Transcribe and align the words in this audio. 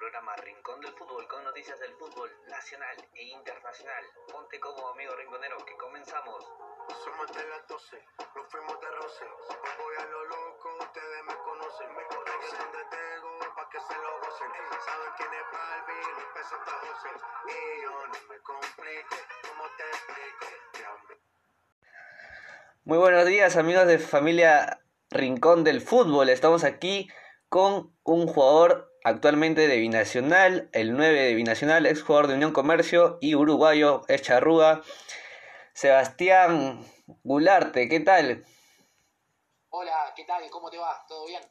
programa 0.00 0.34
Rincón 0.36 0.80
del 0.80 0.92
Fútbol 0.96 1.28
con 1.28 1.44
noticias 1.44 1.78
del 1.78 1.92
fútbol 2.00 2.30
nacional 2.48 2.96
e 3.12 3.22
internacional. 3.36 4.02
Ponte 4.32 4.58
como 4.58 4.88
amigo 4.88 5.14
rinconero 5.14 5.58
que 5.66 5.76
comenzamos. 5.76 6.40
Somos 7.04 7.28
de 7.36 7.44
las 7.44 7.68
12, 7.68 8.00
nos 8.34 8.46
fuimos 8.48 8.80
de 8.80 8.88
roce. 8.96 9.24
Hoy 9.28 9.70
voy 9.76 9.94
a 10.00 10.06
lo 10.08 10.24
loco, 10.24 10.68
ustedes 10.80 11.20
me 11.28 11.36
conocen. 11.44 11.88
Me 11.92 12.04
conocen 12.08 12.58
donde 12.64 12.82
tengo, 12.88 13.54
pa' 13.54 13.68
que 13.68 13.80
se 13.80 13.94
lo 14.00 14.10
gocen. 14.24 14.50
Saben 14.88 15.12
quién 15.18 15.32
es 15.36 15.46
Balvin, 15.52 16.12
los 16.16 16.28
pesos 16.32 16.58
está 16.64 16.72
José. 16.80 17.10
Y 17.52 17.82
yo 17.84 17.92
no 18.08 18.28
me 18.32 18.38
complique, 18.40 19.18
¿cómo 19.52 19.64
te 19.76 19.84
explico? 19.84 20.46
Que 20.72 20.84
a 20.84 20.92
mí- 20.96 21.20
Muy 22.84 22.96
buenos 22.98 23.26
días 23.26 23.56
amigos 23.58 23.86
de 23.86 23.98
familia 23.98 24.80
Rincón 25.10 25.62
del 25.62 25.82
Fútbol. 25.82 26.30
Estamos 26.30 26.64
aquí 26.64 27.10
con 27.50 27.92
un 28.04 28.28
jugador 28.28 28.96
actualmente 29.02 29.66
de 29.66 29.76
Binacional, 29.76 30.70
el 30.72 30.96
9 30.96 31.20
de 31.20 31.34
Binacional, 31.34 31.84
ex 31.84 32.00
jugador 32.00 32.28
de 32.28 32.34
Unión 32.34 32.52
Comercio 32.52 33.18
y 33.20 33.34
uruguayo, 33.34 34.02
es 34.06 34.22
charrúa. 34.22 34.82
Sebastián 35.74 36.86
Gularte, 37.24 37.88
¿qué 37.88 37.98
tal? 38.00 38.44
Hola, 39.68 40.12
¿qué 40.14 40.24
tal? 40.24 40.48
¿Cómo 40.48 40.70
te 40.70 40.78
va? 40.78 41.04
¿Todo 41.08 41.26
bien? 41.26 41.42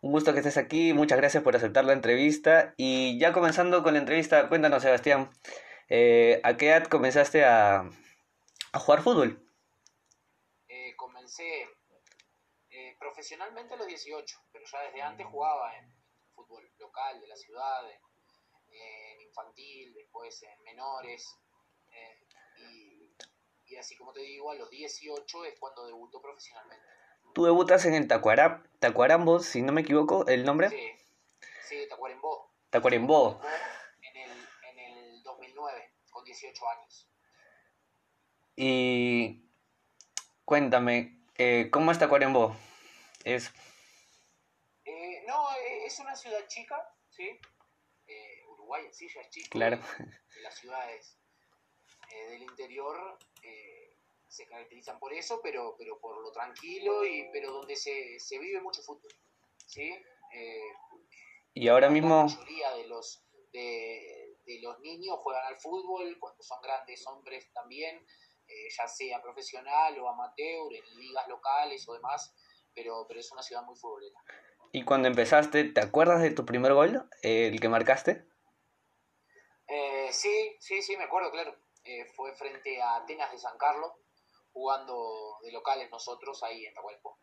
Un 0.00 0.12
gusto 0.12 0.32
que 0.32 0.38
estés 0.38 0.56
aquí, 0.56 0.94
muchas 0.94 1.18
gracias 1.18 1.42
por 1.42 1.54
aceptar 1.54 1.84
la 1.84 1.92
entrevista. 1.92 2.72
Y 2.78 3.18
ya 3.18 3.34
comenzando 3.34 3.82
con 3.82 3.92
la 3.92 4.00
entrevista, 4.00 4.48
cuéntanos 4.48 4.82
Sebastián, 4.82 5.30
eh, 5.90 6.40
¿a 6.44 6.56
qué 6.56 6.68
edad 6.68 6.84
comenzaste 6.84 7.44
a, 7.44 7.84
a 8.72 8.78
jugar 8.78 9.02
fútbol? 9.02 9.46
Eh, 10.68 10.96
comencé 10.96 11.68
profesionalmente 13.10 13.74
a 13.74 13.76
los 13.76 13.88
18, 13.88 14.38
pero 14.52 14.64
ya 14.70 14.82
desde 14.82 15.02
antes 15.02 15.26
jugaba 15.26 15.76
en 15.76 15.92
fútbol 16.32 16.70
local 16.78 17.20
de 17.20 17.26
la 17.26 17.34
ciudad, 17.36 17.90
en, 17.90 18.00
en 18.72 19.20
infantil, 19.22 19.92
después 19.94 20.40
en 20.44 20.62
menores. 20.62 21.36
eh, 21.90 22.26
y, 22.58 23.10
y 23.66 23.76
así 23.76 23.96
como 23.96 24.12
te 24.12 24.20
digo, 24.20 24.52
a 24.52 24.54
los 24.54 24.70
18 24.70 25.44
es 25.44 25.58
cuando 25.58 25.86
debutó 25.86 26.22
profesionalmente. 26.22 26.84
Tú 27.34 27.44
debutas 27.44 27.84
en 27.84 27.94
el 27.94 28.06
Tacuarambo, 28.06 29.40
si 29.40 29.62
no 29.62 29.72
me 29.72 29.80
equivoco, 29.80 30.26
el 30.28 30.44
nombre. 30.44 30.68
Sí, 30.68 30.90
sí, 31.68 31.88
Tacuarembó. 31.88 32.52
Tacuarembó. 32.70 33.40
En 34.02 34.16
el, 34.16 34.30
en 34.70 34.78
el 34.78 35.22
2009, 35.22 35.94
con 36.10 36.24
18 36.24 36.68
años. 36.68 37.08
Y 38.56 39.44
cuéntame, 40.44 41.24
eh, 41.38 41.70
¿cómo 41.72 41.90
es 41.92 41.98
Tacuarembó? 41.98 42.56
Es, 43.24 43.52
Eh, 44.84 45.22
no, 45.26 45.52
eh, 45.56 45.84
es 45.86 45.98
una 46.00 46.16
ciudad 46.16 46.46
chica, 46.48 46.76
¿sí? 47.10 47.38
Eh, 48.06 48.44
Uruguay 48.48 48.86
en 48.86 48.94
sí 48.94 49.08
ya 49.14 49.20
es 49.20 49.30
chico. 49.30 49.48
Claro. 49.50 49.76
y- 49.76 50.40
las 50.42 50.58
ciudades 50.58 51.18
eh, 52.10 52.30
del 52.30 52.42
interior 52.42 53.18
eh, 53.42 53.96
se 54.28 54.46
caracterizan 54.46 54.98
por 54.98 55.12
eso, 55.12 55.40
pero, 55.42 55.76
pero 55.78 56.00
por 56.00 56.20
lo 56.22 56.32
tranquilo 56.32 57.04
y 57.04 57.28
pero 57.32 57.52
donde 57.52 57.76
se, 57.76 58.18
se 58.18 58.38
vive 58.38 58.60
mucho 58.60 58.82
fútbol, 58.82 59.12
¿sí? 59.66 59.92
Eh, 60.32 60.72
y 61.54 61.68
ahora 61.68 61.88
la 61.88 61.92
mismo, 61.92 62.22
mayoría 62.24 62.72
de 62.76 62.86
los, 62.86 63.22
de, 63.52 64.36
de 64.46 64.60
los 64.60 64.78
niños 64.80 65.18
juegan 65.18 65.44
al 65.46 65.60
fútbol, 65.60 66.16
cuando 66.18 66.42
son 66.42 66.62
grandes 66.62 67.06
hombres 67.06 67.52
también, 67.52 68.06
ya 68.76 68.88
sea 68.88 69.20
profesional 69.22 69.96
o 70.00 70.08
amateur, 70.08 70.72
en 70.74 70.98
ligas 70.98 71.28
locales 71.28 71.88
o 71.88 71.94
demás, 71.94 72.34
pero, 72.74 73.04
pero 73.08 73.20
es 73.20 73.30
una 73.32 73.42
ciudad 73.42 73.62
muy 73.62 73.76
futbolera. 73.76 74.18
y 74.72 74.84
cuando 74.84 75.08
empezaste, 75.08 75.64
¿te 75.64 75.80
acuerdas 75.80 76.22
de 76.22 76.30
tu 76.30 76.44
primer 76.46 76.72
gol? 76.74 77.08
Eh, 77.22 77.48
el 77.48 77.60
que 77.60 77.68
marcaste. 77.68 78.24
Eh, 79.68 80.08
sí, 80.12 80.56
sí, 80.60 80.82
sí, 80.82 80.96
me 80.96 81.04
acuerdo, 81.04 81.30
claro. 81.30 81.54
Eh, 81.84 82.04
fue 82.16 82.32
frente 82.34 82.80
a 82.82 82.96
Atenas 82.96 83.30
de 83.32 83.38
San 83.38 83.56
Carlos, 83.58 83.92
jugando 84.52 85.38
de 85.42 85.52
locales 85.52 85.90
nosotros 85.90 86.42
ahí 86.42 86.66
en 86.66 86.74
Tahualpo. 86.74 87.18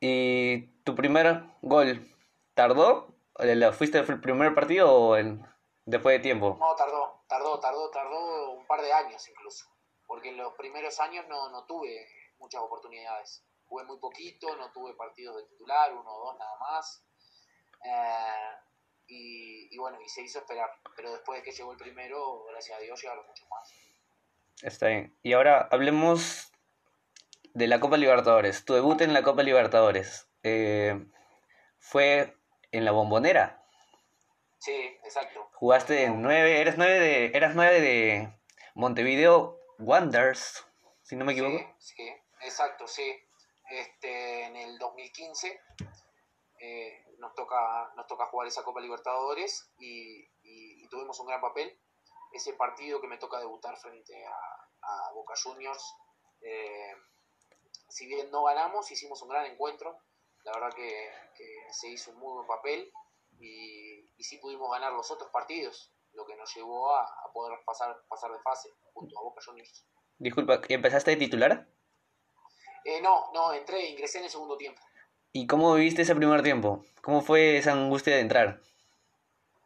¿Y 0.00 0.66
tu 0.84 0.94
primer 0.94 1.42
gol 1.62 2.06
tardó? 2.54 3.14
¿Lo 3.38 3.72
fuiste 3.72 3.98
el 3.98 4.20
primer 4.20 4.54
partido 4.54 4.92
o 4.92 5.16
en- 5.16 5.44
después 5.84 6.14
de 6.16 6.20
tiempo? 6.22 6.56
No, 6.58 6.74
tardó, 6.74 7.24
tardó, 7.28 7.60
tardó, 7.60 7.90
tardó 7.90 8.50
un 8.52 8.66
par 8.66 8.80
de 8.82 8.92
años 8.92 9.26
incluso, 9.28 9.66
porque 10.06 10.30
en 10.30 10.36
los 10.38 10.54
primeros 10.54 10.98
años 11.00 11.26
no, 11.28 11.50
no 11.50 11.64
tuve 11.66 12.06
muchas 12.38 12.60
oportunidades. 12.60 13.44
Jugué 13.66 13.84
muy 13.84 13.98
poquito, 13.98 14.56
no 14.56 14.70
tuve 14.72 14.94
partidos 14.94 15.36
de 15.36 15.48
titular, 15.48 15.92
uno 15.92 16.10
o 16.10 16.26
dos 16.26 16.38
nada 16.38 16.56
más. 16.58 17.04
Eh, 17.84 18.56
y, 19.08 19.74
y 19.74 19.78
bueno, 19.78 20.00
y 20.00 20.08
se 20.08 20.22
hizo 20.22 20.38
esperar. 20.38 20.70
Pero 20.94 21.12
después 21.12 21.40
de 21.40 21.44
que 21.44 21.52
llegó 21.52 21.72
el 21.72 21.78
primero, 21.78 22.44
gracias 22.44 22.78
a 22.78 22.80
Dios, 22.80 23.00
llegaron 23.00 23.26
muchos 23.26 23.48
más. 23.48 23.72
Está 24.62 24.88
bien. 24.88 25.18
Y 25.22 25.32
ahora 25.32 25.68
hablemos 25.70 26.52
de 27.54 27.66
la 27.66 27.80
Copa 27.80 27.96
Libertadores. 27.96 28.64
Tu 28.64 28.74
debut 28.74 29.00
en 29.00 29.12
la 29.12 29.22
Copa 29.22 29.42
Libertadores 29.42 30.28
eh, 30.42 31.06
fue 31.78 32.36
en 32.72 32.84
la 32.84 32.92
Bombonera. 32.92 33.62
Sí, 34.58 34.98
exacto. 35.04 35.48
Jugaste 35.54 35.94
de 35.94 36.10
nueve, 36.10 36.60
eres 36.60 36.76
nueve 36.76 36.98
de, 36.98 37.26
eras 37.34 37.54
nueve 37.54 37.80
de 37.80 38.38
Montevideo 38.74 39.58
Wanderers, 39.78 40.66
si 41.02 41.16
no 41.16 41.24
me 41.24 41.32
equivoco. 41.32 41.58
Sí, 41.78 41.94
sí, 41.94 42.12
exacto, 42.46 42.86
sí. 42.86 43.14
Este, 43.68 44.44
en 44.44 44.56
el 44.56 44.78
2015 44.78 45.60
eh, 46.60 47.04
nos, 47.18 47.34
toca, 47.34 47.92
nos 47.96 48.06
toca 48.06 48.26
jugar 48.26 48.46
esa 48.46 48.62
Copa 48.62 48.80
Libertadores 48.80 49.72
y, 49.78 50.24
tuvimos 50.88 51.18
un 51.18 51.26
gran 51.26 51.40
papel. 51.40 51.78
Ese 52.32 52.52
partido 52.54 53.00
que 53.00 53.08
me 53.08 53.18
toca 53.18 53.40
debutar 53.40 53.76
frente 53.76 54.24
a, 54.24 55.12
Boca 55.14 55.34
Juniors, 55.42 55.96
eh, 56.42 56.94
si 57.88 58.06
bien 58.06 58.30
no 58.30 58.44
ganamos, 58.44 58.88
hicimos 58.92 59.20
un 59.22 59.30
gran 59.30 59.46
encuentro. 59.46 59.98
La 60.44 60.52
verdad 60.52 60.72
que, 60.76 61.10
se 61.72 61.88
hizo 61.88 62.12
un 62.12 62.18
muy 62.18 62.34
buen 62.34 62.46
papel 62.46 62.92
y, 63.40 64.08
sí 64.22 64.38
pudimos 64.38 64.70
ganar 64.70 64.92
los 64.92 65.10
otros 65.10 65.30
partidos, 65.30 65.92
lo 66.12 66.24
que 66.24 66.36
nos 66.36 66.54
llevó 66.54 66.94
a, 66.94 67.02
a 67.02 67.32
poder 67.32 67.58
pasar, 67.64 68.00
pasar 68.08 68.30
de 68.30 68.40
fase 68.40 68.70
junto 68.92 69.18
a 69.18 69.22
Boca 69.22 69.42
Juniors. 69.44 69.84
Disculpa, 70.18 70.60
¿empezaste 70.68 71.10
de 71.10 71.16
titular? 71.16 71.68
Eh, 72.88 73.00
no, 73.00 73.32
no, 73.32 73.52
entré, 73.52 73.84
ingresé 73.88 74.18
en 74.18 74.24
el 74.26 74.30
segundo 74.30 74.56
tiempo. 74.56 74.80
¿Y 75.32 75.48
cómo 75.48 75.74
viviste 75.74 76.02
ese 76.02 76.14
primer 76.14 76.44
tiempo? 76.44 76.84
¿Cómo 77.02 77.20
fue 77.20 77.58
esa 77.58 77.72
angustia 77.72 78.14
de 78.14 78.20
entrar? 78.20 78.60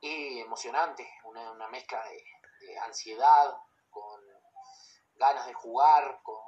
Y 0.00 0.40
emocionante, 0.40 1.06
una, 1.24 1.52
una 1.52 1.68
mezcla 1.68 2.02
de, 2.08 2.24
de 2.66 2.78
ansiedad, 2.78 3.54
con 3.90 4.22
ganas 5.16 5.46
de 5.46 5.52
jugar, 5.52 6.20
con, 6.22 6.40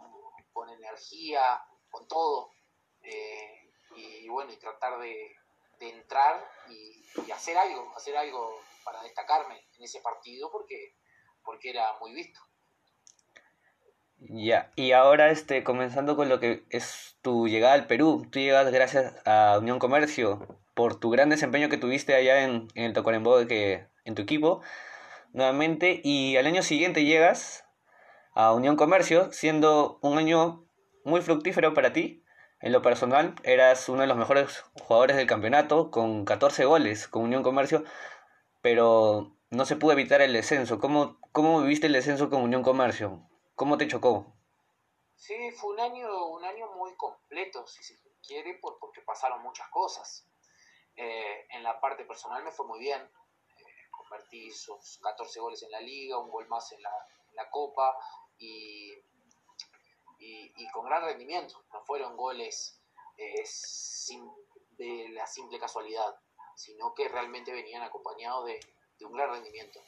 con 0.50 0.70
energía, 0.70 1.62
con 1.90 2.08
todo. 2.08 2.52
Eh, 3.02 3.70
y, 3.94 4.26
bueno, 4.30 4.50
y 4.50 4.56
tratar 4.56 4.98
de, 4.98 5.36
de 5.78 5.90
entrar 5.90 6.42
y, 6.70 7.04
y 7.26 7.30
hacer 7.32 7.58
algo, 7.58 7.92
hacer 7.94 8.16
algo 8.16 8.62
para 8.82 9.02
destacarme 9.02 9.68
en 9.76 9.84
ese 9.84 10.00
partido 10.00 10.50
porque, 10.50 10.96
porque 11.44 11.68
era 11.68 11.98
muy 11.98 12.14
visto. 12.14 12.40
Ya, 14.28 14.70
y 14.76 14.92
ahora 14.92 15.30
este, 15.30 15.64
comenzando 15.64 16.16
con 16.16 16.28
lo 16.28 16.38
que 16.38 16.64
es 16.70 17.18
tu 17.22 17.48
llegada 17.48 17.74
al 17.74 17.86
Perú. 17.86 18.26
Tú 18.30 18.38
llegas 18.38 18.70
gracias 18.70 19.14
a 19.26 19.58
Unión 19.58 19.78
Comercio 19.80 20.60
por 20.74 20.98
tu 20.98 21.10
gran 21.10 21.28
desempeño 21.28 21.68
que 21.68 21.76
tuviste 21.76 22.14
allá 22.14 22.44
en, 22.44 22.68
en 22.74 22.84
el 22.84 22.92
Tacuarembó 22.92 23.44
que 23.48 23.86
en 24.04 24.14
tu 24.14 24.22
equipo, 24.22 24.62
nuevamente, 25.32 26.00
y 26.04 26.36
al 26.36 26.46
año 26.46 26.62
siguiente 26.62 27.04
llegas 27.04 27.64
a 28.34 28.52
Unión 28.52 28.76
Comercio, 28.76 29.32
siendo 29.32 29.98
un 30.02 30.18
año 30.18 30.66
muy 31.04 31.20
fructífero 31.20 31.74
para 31.74 31.92
ti. 31.92 32.24
En 32.60 32.72
lo 32.72 32.80
personal, 32.80 33.34
eras 33.42 33.88
uno 33.88 34.02
de 34.02 34.06
los 34.06 34.16
mejores 34.16 34.64
jugadores 34.82 35.16
del 35.16 35.26
campeonato, 35.26 35.90
con 35.90 36.24
14 36.24 36.64
goles 36.64 37.08
con 37.08 37.24
Unión 37.24 37.42
Comercio, 37.42 37.82
pero 38.60 39.36
no 39.50 39.64
se 39.64 39.76
pudo 39.76 39.92
evitar 39.92 40.22
el 40.22 40.32
descenso. 40.32 40.78
¿Cómo, 40.78 41.18
cómo 41.32 41.60
viviste 41.60 41.88
el 41.88 41.92
descenso 41.92 42.30
con 42.30 42.42
Unión 42.42 42.62
Comercio? 42.62 43.28
¿Cómo 43.54 43.76
te 43.76 43.86
chocó? 43.86 44.32
Sí, 45.14 45.50
fue 45.52 45.74
un 45.74 45.80
año, 45.80 46.26
un 46.28 46.44
año 46.44 46.72
muy 46.72 46.96
completo, 46.96 47.66
si 47.66 47.82
se 47.84 47.96
quiere, 48.26 48.54
por, 48.54 48.78
porque 48.78 49.02
pasaron 49.02 49.42
muchas 49.42 49.68
cosas. 49.68 50.26
Eh, 50.96 51.46
en 51.50 51.62
la 51.62 51.78
parte 51.80 52.04
personal 52.04 52.42
me 52.42 52.50
fue 52.50 52.66
muy 52.66 52.80
bien. 52.80 53.00
Eh, 53.00 53.90
convertí 53.90 54.48
esos 54.48 54.98
14 55.02 55.40
goles 55.40 55.62
en 55.62 55.70
la 55.70 55.80
liga, 55.80 56.18
un 56.18 56.30
gol 56.30 56.48
más 56.48 56.72
en 56.72 56.82
la, 56.82 57.50
copa 57.50 57.94
y, 58.38 58.94
y, 60.18 60.70
con 60.72 60.86
gran 60.86 61.04
rendimiento. 61.04 61.62
No 61.72 61.82
fueron 61.82 62.16
goles 62.16 62.80
eh, 63.18 63.44
de 64.78 65.08
la 65.10 65.26
simple 65.26 65.58
casualidad, 65.58 66.18
sino 66.56 66.94
que 66.94 67.08
realmente 67.08 67.52
venían 67.52 67.82
acompañados 67.82 68.46
de, 68.46 68.60
un 69.04 69.12
gran 69.12 69.30
rendimiento. 69.30 69.80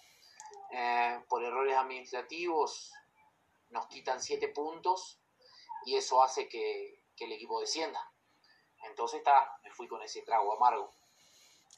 Por 1.29 1.45
errores 1.45 1.77
administrativos 1.77 2.93
nos 3.75 3.87
quitan 3.89 4.23
7 4.23 4.49
puntos 4.49 5.21
y 5.85 5.97
eso 5.97 6.23
hace 6.23 6.49
que, 6.49 7.03
que 7.17 7.27
el 7.27 7.33
equipo 7.33 7.61
descienda. 7.61 8.01
Entonces 8.89 9.19
está, 9.19 9.33
me 9.63 9.71
fui 9.73 9.89
con 9.89 10.01
ese 10.03 10.23
trago 10.23 10.57
amargo. 10.57 10.95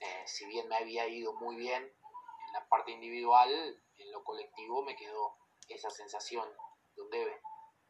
Eh, 0.00 0.22
si 0.26 0.46
bien 0.46 0.68
me 0.68 0.76
había 0.76 1.08
ido 1.08 1.32
muy 1.34 1.56
bien 1.56 1.82
en 1.82 2.52
la 2.52 2.68
parte 2.68 2.92
individual, 2.92 3.50
en 3.96 4.12
lo 4.12 4.22
colectivo 4.22 4.84
me 4.84 4.94
quedó 4.94 5.36
esa 5.68 5.90
sensación 5.90 6.46
de 6.94 7.02
un 7.02 7.10
debe. 7.10 7.40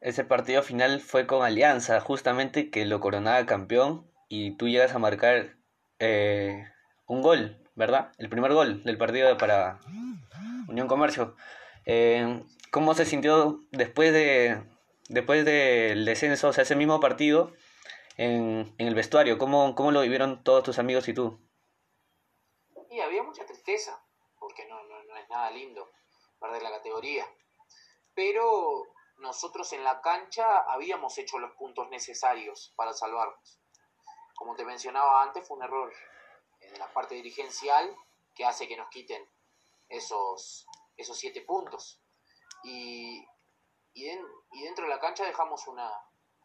Ese 0.00 0.24
partido 0.24 0.62
final 0.62 1.00
fue 1.00 1.26
con 1.26 1.42
Alianza, 1.42 2.00
justamente 2.00 2.70
que 2.70 2.84
lo 2.84 3.00
coronaba 3.00 3.44
campeón 3.44 4.10
y 4.28 4.56
tú 4.56 4.68
llegas 4.68 4.94
a 4.94 4.98
marcar 4.98 5.56
eh, 5.98 6.64
un 7.06 7.22
gol, 7.22 7.62
¿verdad? 7.74 8.12
El 8.18 8.28
primer 8.28 8.52
gol 8.52 8.84
del 8.84 8.98
partido 8.98 9.36
para 9.36 9.80
Unión 10.68 10.86
Comercio. 10.86 11.34
Eh, 11.86 12.42
¿Cómo 12.70 12.94
se 12.94 13.06
sintió 13.06 13.60
después 13.70 14.12
de 14.12 14.62
después 15.08 15.44
del 15.44 16.04
descenso, 16.04 16.48
o 16.48 16.52
sea, 16.52 16.62
ese 16.62 16.76
mismo 16.76 17.00
partido 17.00 17.52
en, 18.16 18.74
en 18.78 18.88
el 18.88 18.94
vestuario? 18.94 19.38
¿Cómo, 19.38 19.74
¿Cómo 19.74 19.92
lo 19.92 20.00
vivieron 20.00 20.42
todos 20.42 20.64
tus 20.64 20.78
amigos 20.78 21.08
y 21.08 21.14
tú? 21.14 21.40
Y 22.90 23.00
había 23.00 23.22
mucha 23.22 23.44
tristeza, 23.46 24.02
porque 24.38 24.66
no, 24.66 24.82
no, 24.84 25.02
no 25.04 25.16
es 25.16 25.28
nada 25.28 25.50
lindo 25.50 25.88
perder 26.40 26.62
la 26.62 26.70
categoría. 26.70 27.26
Pero 28.14 28.84
nosotros 29.18 29.72
en 29.72 29.84
la 29.84 30.00
cancha 30.00 30.58
habíamos 30.68 31.16
hecho 31.18 31.38
los 31.38 31.52
puntos 31.52 31.88
necesarios 31.90 32.72
para 32.76 32.92
salvarnos. 32.92 33.60
Como 34.34 34.54
te 34.54 34.64
mencionaba 34.64 35.22
antes, 35.22 35.46
fue 35.46 35.56
un 35.56 35.64
error 35.64 35.92
de 36.60 36.78
la 36.78 36.92
parte 36.92 37.14
dirigencial 37.14 37.94
que 38.34 38.44
hace 38.44 38.68
que 38.68 38.76
nos 38.76 38.88
quiten 38.90 39.26
esos, 39.88 40.66
esos 40.96 41.16
siete 41.18 41.42
puntos. 41.42 42.00
Y, 42.64 43.24
y, 43.92 44.04
dentro 44.62 44.84
de 44.84 44.90
la 44.90 45.00
cancha 45.00 45.24
dejamos 45.24 45.66
una, 45.66 45.90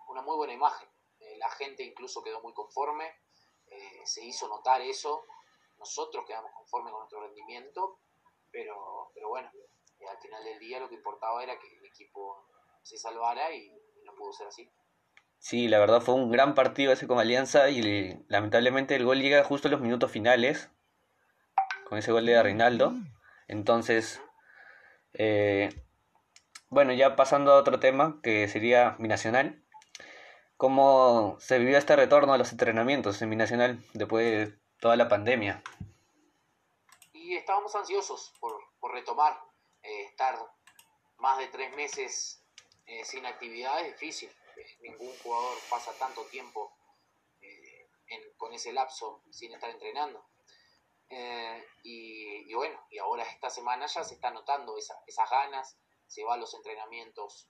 una 0.08 0.22
muy 0.22 0.36
buena 0.36 0.54
imagen. 0.54 0.90
Eh, 1.20 1.38
la 1.38 1.50
gente 1.52 1.84
incluso 1.84 2.24
quedó 2.24 2.42
muy 2.42 2.54
conforme, 2.54 3.06
eh, 3.68 4.02
se 4.06 4.24
hizo 4.24 4.48
notar 4.48 4.82
eso. 4.82 5.24
Nosotros 5.78 6.26
quedamos 6.28 6.52
conformes 6.54 6.92
con 6.92 7.00
nuestro 7.02 7.22
rendimiento, 7.22 8.00
pero, 8.52 9.12
pero 9.14 9.30
bueno, 9.30 9.50
eh, 10.00 10.08
al 10.08 10.20
final 10.20 10.44
del 10.44 10.60
día 10.60 10.80
lo 10.80 10.90
que 10.90 10.96
importaba 10.96 11.42
era 11.44 11.58
que 11.60 11.68
el 11.78 11.86
equipo 11.86 12.46
se 12.84 12.98
salvara 12.98 13.54
y, 13.54 13.66
y 13.68 14.04
no 14.06 14.14
pudo 14.16 14.34
ser 14.34 14.48
así. 14.48 14.70
Sí, 15.40 15.68
la 15.68 15.80
verdad 15.80 16.02
fue 16.02 16.14
un 16.14 16.30
gran 16.30 16.54
partido 16.54 16.92
ese 16.94 17.08
con 17.08 17.18
Alianza 17.20 17.70
y 17.70 17.82
le- 17.82 18.24
lamentablemente 18.28 18.96
el 18.96 19.06
gol 19.06 19.20
llega 19.22 19.44
justo 19.44 19.68
en 19.68 19.72
los 19.72 19.82
minutos 19.82 20.12
finales, 20.12 20.70
con 21.90 21.98
ese 21.98 22.12
gol 22.12 22.28
de 22.28 22.42
Reinaldo. 22.42 22.94
Entonces, 23.48 24.22
eh, 25.14 25.70
bueno, 26.70 26.94
ya 26.94 27.16
pasando 27.16 27.52
a 27.52 27.58
otro 27.58 27.80
tema 27.80 28.20
que 28.24 28.48
sería 28.48 28.96
Binacional. 29.00 29.64
¿Cómo 30.58 31.38
se 31.40 31.58
vivió 31.58 31.78
este 31.78 31.96
retorno 31.96 32.34
a 32.34 32.38
los 32.38 32.52
entrenamientos 32.52 33.22
en 33.22 33.30
Binacional 33.30 33.84
después 33.94 34.26
de 34.26 34.60
toda 34.80 34.96
la 34.96 35.10
pandemia? 35.10 35.64
Y 37.14 37.36
estábamos 37.36 37.76
ansiosos 37.76 38.34
por, 38.40 38.54
retomar. 38.94 39.38
Eh, 39.84 40.04
estar 40.04 40.38
más 41.18 41.40
de 41.40 41.48
tres 41.48 41.76
meses 41.76 42.46
eh, 42.86 43.04
sin 43.04 43.26
actividad 43.26 43.80
es 43.82 43.94
difícil. 43.94 44.30
Eh, 44.58 44.78
ningún 44.82 45.12
jugador 45.24 45.58
pasa 45.70 45.92
tanto 45.98 46.24
tiempo 46.26 46.72
eh, 47.42 47.90
con 48.38 48.54
ese 48.54 48.74
lapso 48.74 49.24
sin 49.32 49.54
estar 49.54 49.70
entrenando. 49.70 50.26
Eh, 51.10 51.66
y, 51.84 52.50
y 52.50 52.54
bueno, 52.54 52.80
y 52.90 53.00
ahora 53.12 53.24
esta 53.30 53.50
semana 53.50 53.86
ya 53.88 54.04
se 54.04 54.14
está 54.16 54.32
notando 54.32 54.78
esa- 54.78 55.02
esas 55.06 55.30
ganas, 55.30 55.78
se 56.08 56.24
va 56.24 56.36
a 56.36 56.38
los 56.38 56.54
entrenamientos 56.54 57.50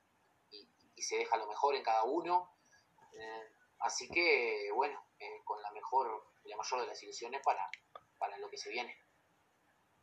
y, 0.50 0.68
y 0.96 1.02
se 1.04 1.18
deja 1.18 1.38
lo 1.38 1.48
mejor 1.48 1.76
en 1.76 1.84
cada 1.84 2.04
uno. 2.04 2.52
Eh, 3.14 3.52
así 3.80 4.10
que 4.10 4.70
bueno, 4.74 5.04
eh, 5.20 5.42
con 5.44 5.62
la 5.62 5.72
mejor, 5.72 6.26
la 6.46 6.58
mayor 6.58 6.82
de 6.82 6.88
las 6.88 7.02
ilusiones 7.04 7.42
para, 7.44 7.70
para 8.18 8.38
lo 8.40 8.50
que 8.50 8.58
se 8.58 8.70
viene. 8.72 8.96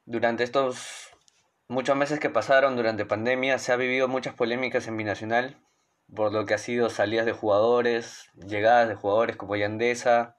Durante 0.04 0.44
estos 0.44 1.10
muchos 1.66 1.96
meses 1.96 2.20
que 2.20 2.30
pasaron 2.30 2.76
durante 2.76 3.04
pandemia 3.04 3.58
se 3.58 3.72
ha 3.72 3.76
vivido 3.76 4.06
muchas 4.08 4.34
polémicas 4.34 4.86
en 4.86 4.96
Binacional 4.96 5.60
por 6.14 6.32
lo 6.32 6.46
que 6.46 6.54
ha 6.54 6.58
sido 6.58 6.88
salidas 6.88 7.26
de 7.26 7.32
jugadores, 7.32 8.30
llegadas 8.34 8.88
de 8.88 8.94
jugadores 8.94 9.36
como 9.36 9.56
Yandesa. 9.56 10.38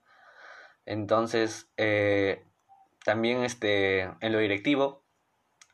Entonces, 0.86 1.69
eh, 1.77 2.44
también 3.06 3.44
este, 3.44 4.01
en 4.01 4.31
lo 4.31 4.39
directivo 4.39 5.04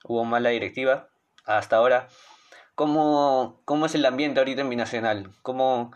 hubo 0.08 0.24
mala 0.26 0.50
directiva 0.50 1.10
hasta 1.46 1.78
ahora. 1.78 2.08
¿Cómo, 2.76 3.62
cómo 3.66 3.86
es 3.86 3.96
el 3.96 4.06
ambiente 4.06 4.40
ahorita 4.40 4.62
en 4.62 4.70
Binacional? 4.70 5.34
¿Cómo, 5.42 5.92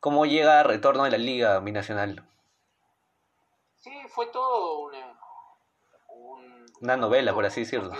cómo 0.00 0.24
llega 0.26 0.60
el 0.60 0.66
retorno 0.68 1.04
de 1.04 1.10
la 1.10 1.18
liga 1.18 1.58
Binacional? 1.60 2.28
Sí, 3.80 3.90
fue 4.08 4.26
todo 4.26 4.78
una, 4.80 5.18
un- 6.08 6.66
Una 6.80 6.96
novela, 6.96 7.34
por 7.34 7.44
así 7.44 7.60
decirlo. 7.62 7.92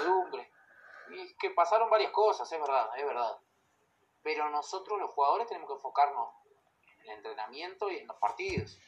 Y 1.11 1.21
es 1.21 1.35
que 1.39 1.51
pasaron 1.51 1.91
varias 1.91 2.13
cosas, 2.13 2.51
es 2.53 2.61
verdad, 2.61 2.89
es 2.97 3.05
verdad. 3.05 3.37
Pero 4.23 4.49
nosotros 4.51 5.01
los 5.01 5.11
jugadores 5.11 5.49
tenemos 5.49 5.69
que 5.69 5.75
enfocarnos 5.75 6.29
en 6.87 7.11
el 7.11 7.17
entrenamiento 7.17 7.91
y 7.91 7.99
en 7.99 8.07
los 8.07 8.17
partidos. 8.19 8.79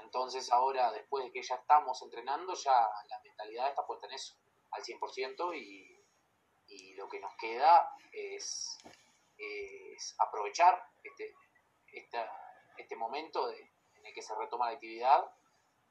Entonces 0.00 0.52
ahora, 0.52 0.92
después 0.92 1.24
de 1.24 1.32
que 1.32 1.42
ya 1.42 1.56
estamos 1.56 2.00
entrenando, 2.02 2.54
ya 2.54 2.88
la 3.08 3.20
mentalidad 3.24 3.68
está 3.70 3.84
puesta 3.84 4.06
en 4.06 4.12
eso, 4.12 4.36
al 4.70 4.82
100%, 4.84 5.52
y, 5.56 5.97
y 6.68 6.94
lo 6.94 7.08
que 7.08 7.20
nos 7.20 7.34
queda 7.36 7.90
es, 8.12 8.78
es 9.38 10.14
aprovechar 10.18 10.82
este, 11.02 11.34
esta- 11.92 12.30
este 12.76 12.96
momento 12.96 13.48
de- 13.48 13.72
en 13.94 14.06
el 14.06 14.14
que 14.14 14.22
se 14.22 14.34
retoma 14.36 14.66
la 14.66 14.72
actividad 14.74 15.24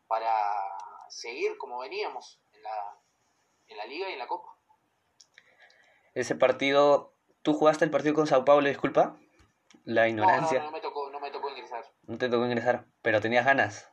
para 0.07 0.33
seguir 1.09 1.57
como 1.57 1.79
veníamos 1.79 2.39
en 2.53 2.63
la, 2.63 3.00
en 3.68 3.77
la 3.77 3.85
liga 3.85 4.09
y 4.09 4.13
en 4.13 4.19
la 4.19 4.27
copa. 4.27 4.56
Ese 6.13 6.35
partido, 6.35 7.13
¿tú 7.44 7.53
jugaste 7.53 7.85
el 7.85 7.91
partido 7.91 8.15
con 8.15 8.27
Sao 8.27 8.45
Paulo, 8.45 8.68
disculpa? 8.68 9.18
La 9.83 10.01
No, 10.01 10.07
no, 10.07 10.09
ignorancia. 10.23 10.59
no, 10.59 10.65
no 10.65 10.71
me 10.71 10.81
tocó, 10.81 11.09
no 11.09 11.19
me 11.19 11.31
tocó 11.31 11.50
ingresar. 11.50 11.85
No 12.03 12.18
te 12.18 12.30
tocó 12.30 12.45
ingresar, 12.45 12.85
pero 13.01 13.21
tenías 13.21 13.45
ganas. 13.45 13.91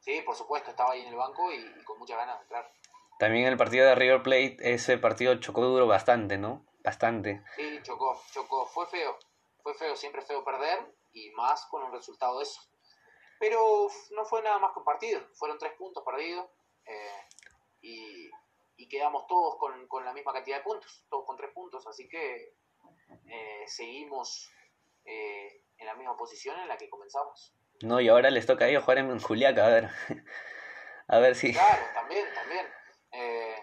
Sí, 0.00 0.22
por 0.22 0.36
supuesto, 0.36 0.70
estaba 0.70 0.92
ahí 0.92 1.02
en 1.02 1.08
el 1.08 1.16
banco 1.16 1.52
y, 1.52 1.56
y 1.56 1.84
con 1.84 1.98
muchas 1.98 2.16
ganas 2.16 2.36
de 2.38 2.42
entrar. 2.44 2.72
También 3.18 3.46
el 3.46 3.56
partido 3.56 3.86
de 3.86 3.94
River 3.94 4.22
Plate, 4.22 4.56
ese 4.60 4.96
partido 4.98 5.34
chocó 5.40 5.62
duro 5.62 5.86
bastante, 5.86 6.38
¿no? 6.38 6.64
Bastante. 6.84 7.42
Sí, 7.56 7.80
chocó, 7.82 8.20
chocó, 8.32 8.66
fue 8.66 8.86
feo, 8.86 9.18
fue 9.62 9.74
feo, 9.74 9.96
siempre 9.96 10.22
feo 10.22 10.44
perder 10.44 10.94
y 11.12 11.30
más 11.30 11.66
con 11.66 11.82
un 11.82 11.92
resultado 11.92 12.38
de 12.38 12.44
eso. 12.44 12.60
Pero 13.40 13.88
no 14.12 14.24
fue 14.24 14.42
nada 14.42 14.58
más 14.58 14.72
que 14.72 14.78
un 14.78 14.84
partido, 14.84 15.20
fueron 15.34 15.58
tres 15.58 15.72
puntos 15.74 16.04
perdidos 16.04 16.46
eh, 16.86 17.26
y, 17.80 18.30
y 18.76 18.88
quedamos 18.88 19.26
todos 19.26 19.56
con, 19.58 19.86
con 19.88 20.04
la 20.04 20.12
misma 20.12 20.32
cantidad 20.32 20.58
de 20.58 20.62
puntos, 20.62 21.04
todos 21.10 21.24
con 21.26 21.36
tres 21.36 21.50
puntos, 21.52 21.86
así 21.86 22.08
que 22.08 22.54
eh, 23.26 23.64
seguimos 23.66 24.50
eh, 25.04 25.64
en 25.76 25.86
la 25.86 25.94
misma 25.94 26.16
posición 26.16 26.58
en 26.60 26.68
la 26.68 26.76
que 26.76 26.88
comenzamos. 26.88 27.52
No, 27.82 28.00
y 28.00 28.08
ahora 28.08 28.30
les 28.30 28.46
toca 28.46 28.64
a 28.64 28.68
ellos 28.68 28.84
jugar 28.84 28.98
en 28.98 29.20
Juliaca, 29.20 29.66
a 29.66 29.70
ver. 29.70 29.90
A 31.10 31.20
ver 31.20 31.34
si. 31.34 31.54
Claro, 31.54 31.86
también, 31.94 32.26
también. 32.34 32.66
Eh, 33.12 33.56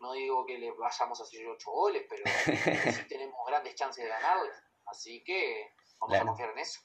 no 0.00 0.12
digo 0.12 0.46
que 0.46 0.58
le 0.58 0.70
vayamos 0.72 1.20
a 1.20 1.22
hacer 1.24 1.46
ocho 1.46 1.70
goles, 1.70 2.04
pero 2.08 2.22
sí 3.02 3.08
tenemos 3.08 3.38
grandes 3.46 3.74
chances 3.74 4.04
de 4.04 4.10
ganarles. 4.10 4.54
Así 4.86 5.22
que 5.24 5.72
vamos 6.00 6.14
Claro. 6.14 6.24
a 6.24 6.28
confiar 6.28 6.50
en 6.50 6.58
eso. 6.58 6.80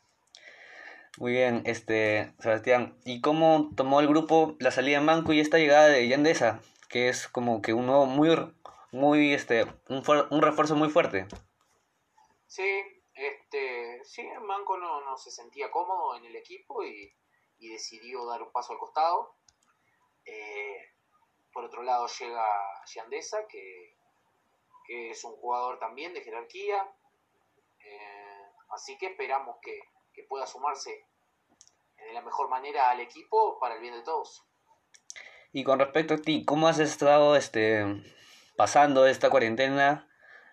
Muy 1.20 1.34
bien, 1.34 1.62
este, 1.66 2.34
Sebastián. 2.40 2.98
¿Y 3.06 3.22
cómo 3.22 3.70
tomó 3.76 4.00
el 4.00 4.08
grupo 4.08 4.56
la 4.60 4.72
salida 4.72 4.98
en 4.98 5.06
banco 5.06 5.32
y 5.32 5.40
esta 5.40 5.60
llegada 5.60 5.88
de 5.88 6.08
Yandesa? 6.08 6.62
Que 6.90 7.08
es 7.08 7.28
como 7.28 7.62
que 7.62 7.74
un 7.74 7.86
nuevo 7.86 8.08
muy, 8.08 8.30
muy, 8.92 9.34
este, 9.34 9.66
un, 9.90 10.04
un 10.32 10.42
refuerzo 10.42 10.76
muy 10.76 10.90
fuerte. 10.90 11.28
Sí, 12.48 12.82
este, 13.14 14.04
sí, 14.06 14.28
Manco 14.42 14.78
no, 14.78 15.02
no 15.06 15.16
se 15.18 15.30
sentía 15.30 15.70
cómodo 15.70 16.16
en 16.18 16.26
el 16.26 16.36
equipo 16.36 16.84
y, 16.84 17.16
y 17.60 17.70
decidió 17.70 18.26
dar 18.26 18.42
un 18.42 18.52
paso 18.52 18.74
al 18.74 18.80
costado. 18.80 19.36
Eh, 20.26 20.78
por 21.54 21.66
otro 21.66 21.84
lado 21.84 22.08
llega 22.08 22.46
Yandesa, 22.94 23.48
que, 23.48 23.96
que 24.88 25.12
es 25.12 25.24
un 25.24 25.36
jugador 25.38 25.80
también 25.80 26.14
de 26.14 26.22
jerarquía. 26.22 26.92
Eh, 27.80 28.46
así 28.70 28.98
que 28.98 29.08
esperamos 29.08 29.58
que, 29.62 29.80
que 30.14 30.24
pueda 30.24 30.48
sumarse 30.48 31.06
de 31.98 32.14
la 32.14 32.22
mejor 32.22 32.50
manera 32.50 32.90
al 32.90 33.00
equipo 33.00 33.60
para 33.60 33.76
el 33.76 33.82
bien 33.82 33.94
de 33.94 34.02
todos. 34.02 34.46
Y 35.52 35.64
con 35.64 35.80
respecto 35.80 36.16
a 36.16 36.18
ti, 36.18 36.46
¿cómo 36.46 36.68
has 36.68 36.80
estado 36.80 37.36
este, 37.36 37.86
pasando 38.58 39.06
esta 39.06 39.30
cuarentena? 39.30 40.10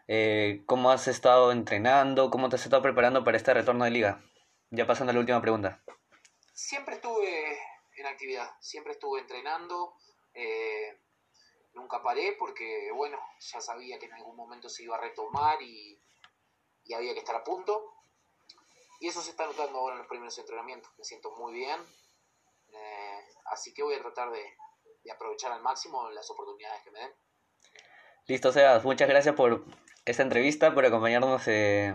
Eh, 0.07 0.63
¿Cómo 0.67 0.91
has 0.91 1.09
estado 1.09 1.53
entrenando? 1.53 2.31
¿Cómo 2.31 2.49
te 2.49 2.57
has 2.57 2.65
estado 2.65 2.83
preparando 2.83 3.25
para 3.25 3.37
este 3.37 3.55
retorno 3.55 3.85
de 3.85 3.91
liga? 3.91 4.23
Ya 4.71 4.87
pasando 4.87 5.11
a 5.11 5.15
la 5.15 5.21
última 5.21 5.41
pregunta. 5.41 5.83
Siempre 6.53 6.97
estuve 6.97 7.59
en 7.97 8.07
actividad, 8.07 8.51
siempre 8.61 8.93
estuve 8.93 9.21
entrenando, 9.21 9.95
eh, 10.35 10.99
nunca 11.75 12.03
paré 12.03 12.37
porque, 12.39 12.91
bueno, 12.95 13.19
ya 13.41 13.61
sabía 13.61 13.99
que 13.99 14.07
en 14.07 14.15
algún 14.15 14.37
momento 14.37 14.69
se 14.69 14.83
iba 14.83 14.97
a 14.97 15.01
retomar 15.01 15.61
y, 15.63 16.01
y 16.85 16.95
había 16.95 17.13
que 17.15 17.21
estar 17.21 17.37
a 17.37 17.45
punto. 17.45 17.95
Y 19.01 19.09
eso 19.09 19.23
se 19.23 19.31
está 19.31 19.47
notando 19.47 19.79
ahora 19.79 19.95
en 19.95 20.01
los 20.01 20.09
primeros 20.09 20.37
entrenamientos. 20.39 20.93
Me 20.99 21.05
siento 21.05 21.31
muy 21.37 21.55
bien, 21.55 21.81
eh, 22.73 23.25
así 23.47 23.73
que 23.73 23.83
voy 23.83 23.95
a 23.95 24.01
tratar 24.03 24.31
de, 24.31 24.43
de 25.03 25.11
aprovechar 25.11 25.53
al 25.53 25.63
máximo 25.63 26.11
las 26.11 26.31
oportunidades 26.31 26.83
que 26.83 26.91
me 26.91 26.99
den. 27.01 27.13
Listo, 28.27 28.53
Sebas, 28.53 28.85
muchas 28.85 29.09
gracias 29.09 29.35
por 29.35 29.65
esta 30.05 30.23
entrevista, 30.23 30.75
por 30.75 30.85
acompañarnos, 30.85 31.49
eh, 31.49 31.95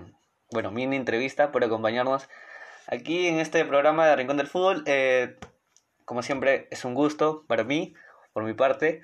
bueno, 0.51 0.71
mini 0.71 0.95
entrevista, 0.95 1.51
por 1.51 1.63
acompañarnos 1.63 2.27
aquí 2.87 3.27
en 3.27 3.39
este 3.39 3.63
programa 3.65 4.07
de 4.07 4.15
Rincón 4.15 4.37
del 4.37 4.47
Fútbol. 4.47 4.83
Eh, 4.87 5.37
como 6.05 6.23
siempre, 6.23 6.67
es 6.71 6.85
un 6.85 6.93
gusto 6.93 7.45
para 7.47 7.63
mí, 7.63 7.93
por 8.35 8.43
mi 8.43 8.53
parte. 8.53 9.01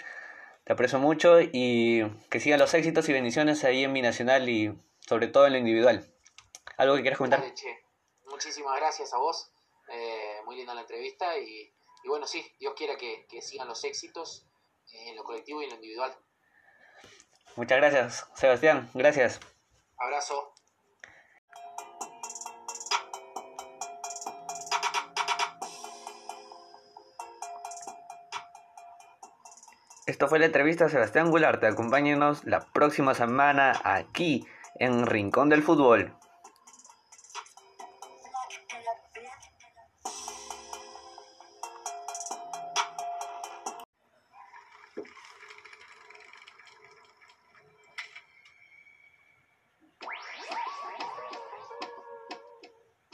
Te 0.66 0.74
aprecio 0.74 1.00
mucho 1.00 1.40
y 1.40 2.04
que 2.30 2.42
sigan 2.42 2.60
los 2.60 2.74
éxitos 2.74 3.08
y 3.08 3.14
bendiciones 3.14 3.64
ahí 3.64 3.86
en 3.86 3.94
mi 3.94 4.02
nacional 4.02 4.50
y 4.50 4.78
sobre 5.08 5.30
todo 5.30 5.48
en 5.48 5.54
lo 5.54 5.60
individual. 5.60 6.14
¿Algo 6.76 6.96
que 6.96 7.02
quieras 7.02 7.18
comentar? 7.18 7.40
Dale, 7.40 7.54
che. 7.54 7.80
Muchísimas 8.26 8.76
gracias 8.78 9.14
a 9.14 9.18
vos. 9.18 9.50
Eh, 9.88 10.42
muy 10.46 10.58
linda 10.58 10.74
la 10.74 10.82
entrevista 10.82 11.38
y, 11.38 11.74
y 12.04 12.08
bueno, 12.10 12.28
sí, 12.28 12.46
Dios 12.60 12.74
quiera 12.76 12.98
que, 12.98 13.26
que 13.30 13.42
sigan 13.42 13.70
los 13.70 13.82
éxitos 13.86 14.46
en 14.92 15.16
lo 15.16 15.24
colectivo 15.24 15.62
y 15.62 15.64
en 15.64 15.70
lo 15.70 15.76
individual. 15.78 16.14
Muchas 17.56 17.78
gracias, 17.78 18.28
Sebastián. 18.36 18.90
Gracias. 18.94 19.40
Abrazo. 19.96 20.51
Esto 30.12 30.28
fue 30.28 30.40
la 30.40 30.48
entrevista 30.48 30.84
a 30.84 30.90
Sebastián 30.90 31.32
Gularte. 31.32 31.68
Acompáñenos 31.68 32.44
la 32.44 32.60
próxima 32.60 33.14
semana 33.14 33.72
aquí 33.86 34.46
en 34.76 35.06
Rincón 35.06 35.48
del 35.48 35.64
Fútbol. 35.64 36.14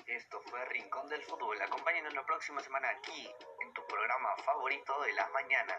Esto 0.07 0.41
fue 0.49 0.65
Rincón 0.65 1.07
del 1.09 1.21
Fútbol. 1.21 1.61
Acompáñanos 1.61 2.15
la 2.15 2.25
próxima 2.25 2.59
semana 2.61 2.87
aquí, 2.89 3.29
en 3.61 3.73
tu 3.73 3.85
programa 3.85 4.29
favorito 4.37 4.99
de 5.03 5.13
las 5.13 5.29
mañanas. 5.29 5.77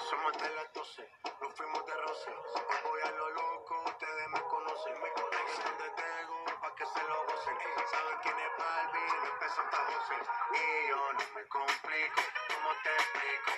Somos 0.00 0.32
de 0.32 0.50
las 0.54 0.72
12, 0.72 1.10
nos 1.40 1.54
fuimos 1.54 1.86
de 1.86 1.94
roce. 1.94 2.30
Hoy 2.30 2.76
voy 2.84 3.00
a 3.02 3.10
lo 3.10 3.30
loco, 3.30 3.82
ustedes 3.86 4.28
me 4.30 4.40
conocen. 4.42 5.00
Me 5.02 5.12
conocen 5.12 5.64
donde 5.64 5.90
tengo, 5.90 6.44
pa' 6.60 6.74
que 6.74 6.86
se 6.86 7.02
lo 7.02 7.24
gocen. 7.26 7.56
Saben 7.90 8.18
quién 8.22 8.38
es 8.38 8.58
Barbie, 8.58 9.00
no 9.22 9.46
es 9.46 9.52
Santa 9.52 9.76
José. 9.76 10.14
Y 10.52 10.88
yo 10.88 11.12
no 11.12 11.34
me 11.34 11.46
complico, 11.48 12.22
¿cómo 12.48 12.70
te 12.82 12.94
explico? 12.94 13.52